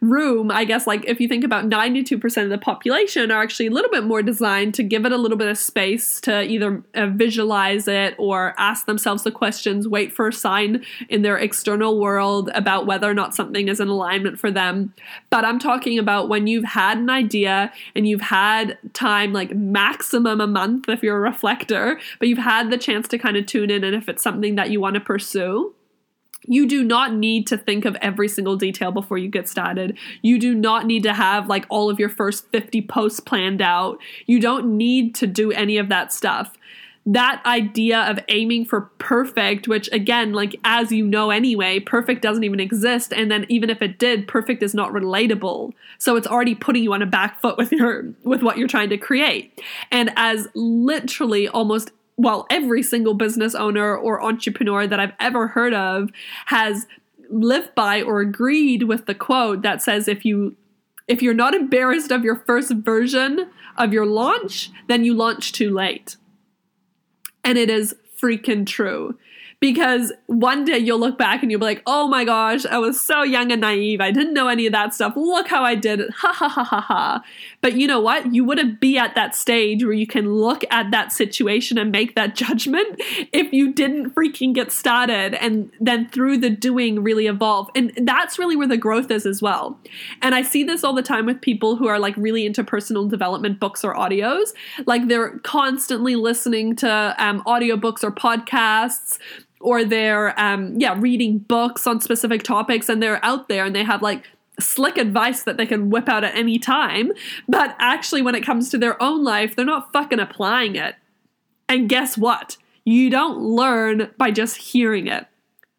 room, 0.00 0.50
I 0.50 0.64
guess, 0.64 0.86
like 0.86 1.04
if 1.06 1.20
you 1.20 1.28
think 1.28 1.44
about 1.44 1.68
92% 1.68 2.42
of 2.42 2.48
the 2.48 2.58
population 2.58 3.30
are 3.30 3.42
actually 3.42 3.66
a 3.66 3.70
little 3.70 3.90
bit 3.90 4.04
more 4.04 4.22
designed 4.22 4.74
to 4.74 4.82
give 4.82 5.04
it 5.04 5.12
a 5.12 5.18
little 5.18 5.36
bit 5.36 5.48
of 5.48 5.58
space 5.58 6.20
to 6.22 6.42
either 6.42 6.82
uh, 6.94 7.08
visualize 7.08 7.86
it 7.86 8.14
or 8.18 8.54
ask 8.56 8.86
themselves 8.86 9.22
the 9.22 9.30
questions, 9.30 9.86
wait 9.86 10.12
for 10.12 10.28
a 10.28 10.32
sign 10.32 10.84
in 11.08 11.22
their 11.22 11.36
external 11.36 12.00
world 12.00 12.50
about 12.54 12.86
whether 12.86 13.08
or 13.08 13.14
not 13.14 13.34
something 13.34 13.68
is 13.68 13.78
in 13.78 13.88
alignment 13.88 14.38
for 14.38 14.50
them. 14.50 14.94
But 15.28 15.44
I'm 15.44 15.58
talking 15.58 15.98
about 15.98 16.28
when 16.30 16.46
you've 16.46 16.64
had 16.64 16.96
an 16.98 17.10
idea 17.10 17.70
and 17.94 18.08
you've 18.08 18.22
had 18.22 18.78
time, 18.94 19.34
like 19.34 19.54
maximum 19.54 20.40
a 20.40 20.46
month 20.46 20.88
if 20.88 21.02
you're 21.02 21.18
a 21.18 21.20
reflector, 21.20 22.00
but 22.18 22.28
you've 22.28 22.38
had 22.38 22.70
the 22.70 22.78
chance 22.78 23.08
to 23.08 23.18
kind 23.18 23.36
of 23.36 23.44
tune 23.44 23.70
in 23.70 23.84
and 23.84 23.94
if 23.94 24.08
it's 24.08 24.22
something 24.22 24.54
that 24.54 24.70
you 24.70 24.80
want 24.80 24.94
to 24.94 25.00
pursue 25.00 25.74
you 26.46 26.66
do 26.66 26.82
not 26.84 27.14
need 27.14 27.46
to 27.48 27.56
think 27.56 27.84
of 27.84 27.96
every 27.96 28.28
single 28.28 28.56
detail 28.56 28.92
before 28.92 29.18
you 29.18 29.28
get 29.28 29.48
started. 29.48 29.96
You 30.22 30.38
do 30.38 30.54
not 30.54 30.86
need 30.86 31.02
to 31.04 31.12
have 31.12 31.48
like 31.48 31.66
all 31.68 31.90
of 31.90 31.98
your 31.98 32.08
first 32.08 32.50
50 32.50 32.82
posts 32.82 33.20
planned 33.20 33.62
out. 33.62 33.98
You 34.26 34.40
don't 34.40 34.76
need 34.76 35.14
to 35.16 35.26
do 35.26 35.52
any 35.52 35.78
of 35.78 35.88
that 35.88 36.12
stuff. 36.12 36.52
That 37.08 37.40
idea 37.46 38.00
of 38.00 38.18
aiming 38.28 38.64
for 38.64 38.90
perfect, 38.98 39.68
which 39.68 39.88
again, 39.92 40.32
like 40.32 40.56
as 40.64 40.90
you 40.90 41.06
know 41.06 41.30
anyway, 41.30 41.78
perfect 41.78 42.20
doesn't 42.20 42.42
even 42.42 42.58
exist. 42.58 43.12
And 43.12 43.30
then 43.30 43.46
even 43.48 43.70
if 43.70 43.80
it 43.80 44.00
did, 44.00 44.26
perfect 44.26 44.60
is 44.60 44.74
not 44.74 44.90
relatable. 44.90 45.72
So 45.98 46.16
it's 46.16 46.26
already 46.26 46.56
putting 46.56 46.82
you 46.82 46.92
on 46.92 47.02
a 47.02 47.06
back 47.06 47.40
foot 47.40 47.56
with 47.56 47.70
your 47.70 48.06
with 48.24 48.42
what 48.42 48.58
you're 48.58 48.66
trying 48.66 48.88
to 48.88 48.98
create. 48.98 49.62
And 49.92 50.12
as 50.16 50.48
literally 50.54 51.46
almost 51.46 51.92
well, 52.16 52.46
every 52.50 52.82
single 52.82 53.14
business 53.14 53.54
owner 53.54 53.96
or 53.96 54.22
entrepreneur 54.22 54.86
that 54.86 54.98
I've 54.98 55.12
ever 55.20 55.48
heard 55.48 55.74
of 55.74 56.10
has 56.46 56.86
lived 57.28 57.74
by 57.74 58.02
or 58.02 58.20
agreed 58.20 58.84
with 58.84 59.06
the 59.06 59.14
quote 59.14 59.62
that 59.62 59.82
says 59.82 60.08
if 60.08 60.24
you 60.24 60.56
if 61.08 61.22
you're 61.22 61.34
not 61.34 61.54
embarrassed 61.54 62.10
of 62.10 62.24
your 62.24 62.36
first 62.36 62.72
version 62.72 63.48
of 63.76 63.92
your 63.92 64.06
launch, 64.06 64.70
then 64.88 65.04
you 65.04 65.14
launch 65.14 65.52
too 65.52 65.72
late. 65.72 66.16
And 67.44 67.56
it 67.56 67.70
is 67.70 67.94
freaking 68.20 68.66
true 68.66 69.16
because 69.60 70.12
one 70.26 70.64
day 70.64 70.78
you'll 70.78 70.98
look 70.98 71.16
back 71.16 71.42
and 71.42 71.50
you'll 71.50 71.60
be 71.60 71.66
like, 71.66 71.82
oh 71.86 72.08
my 72.08 72.24
gosh, 72.24 72.66
I 72.66 72.78
was 72.78 73.00
so 73.00 73.22
young 73.22 73.52
and 73.52 73.60
naive. 73.60 74.00
I 74.00 74.10
didn't 74.10 74.34
know 74.34 74.48
any 74.48 74.66
of 74.66 74.72
that 74.72 74.94
stuff. 74.94 75.14
Look 75.16 75.48
how 75.48 75.62
I 75.62 75.74
did 75.74 76.00
it. 76.00 76.10
Ha 76.10 76.32
ha 76.32 76.48
ha 76.48 76.64
ha 76.64 76.80
ha. 76.80 77.24
But 77.66 77.76
you 77.76 77.88
know 77.88 77.98
what? 77.98 78.32
You 78.32 78.44
wouldn't 78.44 78.78
be 78.78 78.96
at 78.96 79.16
that 79.16 79.34
stage 79.34 79.82
where 79.82 79.92
you 79.92 80.06
can 80.06 80.32
look 80.32 80.62
at 80.70 80.92
that 80.92 81.10
situation 81.10 81.78
and 81.78 81.90
make 81.90 82.14
that 82.14 82.36
judgment 82.36 83.02
if 83.32 83.52
you 83.52 83.72
didn't 83.72 84.14
freaking 84.14 84.54
get 84.54 84.70
started 84.70 85.34
and 85.34 85.72
then 85.80 86.08
through 86.08 86.38
the 86.38 86.48
doing 86.48 87.02
really 87.02 87.26
evolve. 87.26 87.68
And 87.74 87.92
that's 88.02 88.38
really 88.38 88.54
where 88.54 88.68
the 88.68 88.76
growth 88.76 89.10
is 89.10 89.26
as 89.26 89.42
well. 89.42 89.80
And 90.22 90.32
I 90.32 90.42
see 90.42 90.62
this 90.62 90.84
all 90.84 90.94
the 90.94 91.02
time 91.02 91.26
with 91.26 91.40
people 91.40 91.74
who 91.74 91.88
are 91.88 91.98
like 91.98 92.16
really 92.16 92.46
into 92.46 92.62
personal 92.62 93.08
development 93.08 93.58
books 93.58 93.82
or 93.82 93.96
audios. 93.96 94.52
Like 94.86 95.08
they're 95.08 95.40
constantly 95.40 96.14
listening 96.14 96.76
to 96.76 97.16
um, 97.18 97.42
audiobooks 97.48 98.04
or 98.04 98.12
podcasts 98.12 99.18
or 99.58 99.84
they're 99.84 100.38
um, 100.38 100.78
yeah 100.78 100.94
reading 101.00 101.38
books 101.38 101.84
on 101.86 102.00
specific 102.00 102.44
topics 102.44 102.88
and 102.88 103.02
they're 103.02 103.24
out 103.24 103.48
there 103.48 103.64
and 103.64 103.74
they 103.74 103.82
have 103.82 104.02
like 104.02 104.22
slick 104.58 104.96
advice 104.96 105.42
that 105.42 105.56
they 105.56 105.66
can 105.66 105.90
whip 105.90 106.08
out 106.08 106.24
at 106.24 106.34
any 106.34 106.58
time 106.58 107.12
but 107.48 107.76
actually 107.78 108.22
when 108.22 108.34
it 108.34 108.44
comes 108.44 108.70
to 108.70 108.78
their 108.78 109.00
own 109.02 109.22
life 109.22 109.54
they're 109.54 109.64
not 109.64 109.92
fucking 109.92 110.20
applying 110.20 110.76
it. 110.76 110.94
And 111.68 111.88
guess 111.88 112.16
what? 112.16 112.56
You 112.84 113.10
don't 113.10 113.38
learn 113.38 114.10
by 114.16 114.30
just 114.30 114.56
hearing 114.56 115.06
it. 115.06 115.26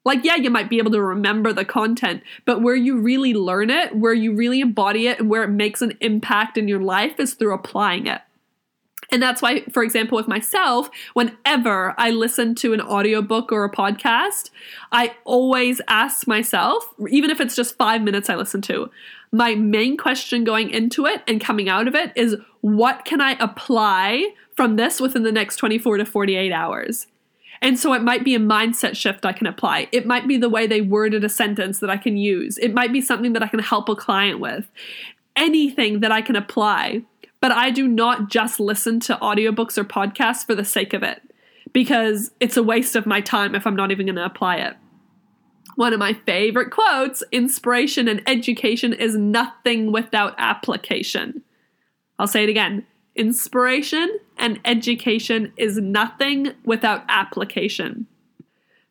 Like 0.05 0.23
yeah 0.23 0.35
you 0.35 0.49
might 0.49 0.69
be 0.69 0.77
able 0.77 0.91
to 0.91 1.01
remember 1.01 1.51
the 1.51 1.65
content 1.65 2.23
but 2.45 2.61
where 2.61 2.75
you 2.75 2.97
really 2.99 3.33
learn 3.33 3.69
it 3.69 3.95
where 3.95 4.13
you 4.13 4.33
really 4.33 4.61
embody 4.61 5.07
it 5.07 5.19
and 5.19 5.29
where 5.29 5.43
it 5.43 5.49
makes 5.49 5.81
an 5.81 5.97
impact 5.99 6.57
in 6.57 6.67
your 6.67 6.81
life 6.81 7.19
is 7.19 7.33
through 7.33 7.53
applying 7.53 8.07
it 8.07 8.21
and 9.11 9.21
that's 9.21 9.41
why, 9.41 9.61
for 9.71 9.83
example, 9.83 10.17
with 10.17 10.27
myself, 10.27 10.89
whenever 11.13 11.95
I 11.97 12.11
listen 12.11 12.55
to 12.55 12.73
an 12.73 12.81
audiobook 12.81 13.51
or 13.51 13.63
a 13.63 13.71
podcast, 13.71 14.49
I 14.91 15.15
always 15.23 15.79
ask 15.87 16.27
myself, 16.27 16.93
even 17.09 17.29
if 17.29 17.39
it's 17.39 17.55
just 17.55 17.77
five 17.77 18.01
minutes 18.01 18.29
I 18.29 18.35
listen 18.35 18.61
to, 18.63 18.89
my 19.31 19.55
main 19.55 19.97
question 19.97 20.43
going 20.43 20.69
into 20.69 21.05
it 21.05 21.21
and 21.27 21.39
coming 21.39 21.69
out 21.69 21.87
of 21.87 21.95
it 21.95 22.11
is 22.15 22.35
what 22.61 23.05
can 23.05 23.21
I 23.21 23.37
apply 23.39 24.33
from 24.55 24.75
this 24.75 24.99
within 24.99 25.23
the 25.23 25.31
next 25.31 25.57
24 25.57 25.97
to 25.97 26.05
48 26.05 26.51
hours? 26.51 27.07
And 27.61 27.79
so 27.79 27.93
it 27.93 28.03
might 28.03 28.23
be 28.23 28.35
a 28.35 28.39
mindset 28.39 28.95
shift 28.95 29.25
I 29.25 29.33
can 29.33 29.47
apply. 29.47 29.87
It 29.91 30.05
might 30.05 30.27
be 30.27 30.37
the 30.37 30.49
way 30.49 30.67
they 30.67 30.81
worded 30.81 31.23
a 31.23 31.29
sentence 31.29 31.79
that 31.79 31.89
I 31.89 31.97
can 31.97 32.17
use. 32.17 32.57
It 32.59 32.73
might 32.73 32.93
be 32.93 33.01
something 33.01 33.33
that 33.33 33.43
I 33.43 33.47
can 33.47 33.59
help 33.59 33.89
a 33.89 33.95
client 33.95 34.39
with. 34.39 34.69
Anything 35.35 36.01
that 36.01 36.11
I 36.11 36.21
can 36.21 36.35
apply 36.35 37.03
but 37.39 37.51
I 37.51 37.69
do 37.69 37.87
not 37.87 38.29
just 38.29 38.59
listen 38.59 38.99
to 39.01 39.15
audiobooks 39.15 39.77
or 39.77 39.83
podcasts 39.83 40.45
for 40.45 40.55
the 40.55 40.65
sake 40.65 40.93
of 40.93 41.03
it 41.03 41.21
because 41.73 42.31
it's 42.39 42.57
a 42.57 42.63
waste 42.63 42.95
of 42.95 43.05
my 43.05 43.21
time 43.21 43.55
if 43.55 43.67
I'm 43.67 43.75
not 43.75 43.91
even 43.91 44.05
going 44.05 44.15
to 44.15 44.25
apply 44.25 44.57
it. 44.57 44.75
One 45.75 45.93
of 45.93 45.99
my 45.99 46.13
favorite 46.13 46.71
quotes 46.71 47.23
inspiration 47.31 48.07
and 48.07 48.21
education 48.27 48.93
is 48.93 49.15
nothing 49.15 49.91
without 49.91 50.33
application. 50.37 51.43
I'll 52.17 52.27
say 52.27 52.43
it 52.43 52.49
again 52.49 52.85
inspiration 53.15 54.19
and 54.37 54.59
education 54.63 55.51
is 55.57 55.77
nothing 55.77 56.53
without 56.63 57.03
application. 57.09 58.05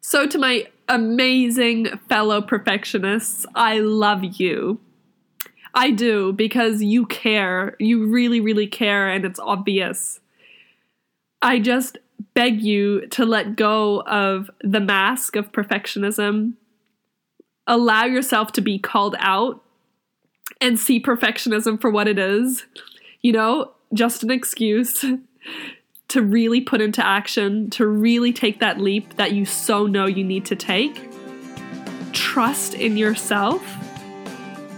So, 0.00 0.26
to 0.26 0.38
my 0.38 0.66
amazing 0.88 1.86
fellow 2.08 2.42
perfectionists, 2.42 3.46
I 3.54 3.78
love 3.78 4.22
you. 4.22 4.80
I 5.76 5.90
do 5.90 6.32
because 6.32 6.82
you 6.82 7.04
care. 7.04 7.76
You 7.78 8.06
really, 8.06 8.40
really 8.40 8.66
care, 8.66 9.10
and 9.10 9.26
it's 9.26 9.38
obvious. 9.38 10.20
I 11.42 11.58
just 11.58 11.98
beg 12.32 12.62
you 12.62 13.06
to 13.08 13.26
let 13.26 13.56
go 13.56 14.00
of 14.06 14.50
the 14.62 14.80
mask 14.80 15.36
of 15.36 15.52
perfectionism. 15.52 16.54
Allow 17.66 18.04
yourself 18.04 18.52
to 18.52 18.62
be 18.62 18.78
called 18.78 19.16
out 19.18 19.62
and 20.62 20.78
see 20.78 20.98
perfectionism 20.98 21.78
for 21.78 21.90
what 21.90 22.08
it 22.08 22.18
is. 22.18 22.64
You 23.20 23.32
know, 23.32 23.72
just 23.92 24.22
an 24.22 24.30
excuse 24.30 25.04
to 26.08 26.22
really 26.22 26.62
put 26.62 26.80
into 26.80 27.06
action, 27.06 27.68
to 27.70 27.86
really 27.86 28.32
take 28.32 28.60
that 28.60 28.80
leap 28.80 29.16
that 29.16 29.32
you 29.32 29.44
so 29.44 29.86
know 29.86 30.06
you 30.06 30.24
need 30.24 30.46
to 30.46 30.56
take. 30.56 31.10
Trust 32.12 32.72
in 32.72 32.96
yourself 32.96 33.85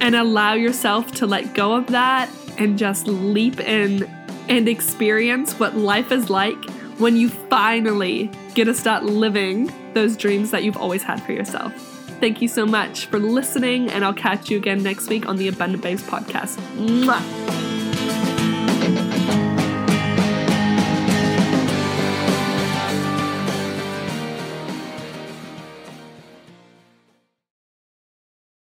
and 0.00 0.14
allow 0.14 0.54
yourself 0.54 1.12
to 1.12 1.26
let 1.26 1.54
go 1.54 1.74
of 1.74 1.86
that 1.88 2.30
and 2.58 2.78
just 2.78 3.06
leap 3.06 3.60
in 3.60 4.04
and 4.48 4.68
experience 4.68 5.58
what 5.58 5.76
life 5.76 6.10
is 6.10 6.30
like 6.30 6.62
when 6.98 7.16
you 7.16 7.28
finally 7.28 8.30
get 8.54 8.64
to 8.64 8.74
start 8.74 9.04
living 9.04 9.72
those 9.94 10.16
dreams 10.16 10.50
that 10.50 10.64
you've 10.64 10.76
always 10.76 11.02
had 11.02 11.22
for 11.22 11.32
yourself. 11.32 11.72
Thank 12.20 12.42
you 12.42 12.48
so 12.48 12.66
much 12.66 13.06
for 13.06 13.20
listening, 13.20 13.90
and 13.90 14.04
I'll 14.04 14.12
catch 14.12 14.50
you 14.50 14.56
again 14.56 14.82
next 14.82 15.08
week 15.08 15.28
on 15.28 15.36
the 15.36 15.46
Abundant 15.46 15.82
Babes 15.82 16.02
podcast. 16.02 16.56
Mwah. 16.76 17.67